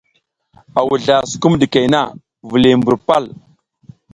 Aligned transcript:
A 0.77 0.79
wuzla 0.87 1.17
sukum 1.29 1.53
ɗikey 1.61 1.85
na, 1.93 2.01
viliy 2.49 2.75
mbur 2.79 2.95
pal. 3.07 3.23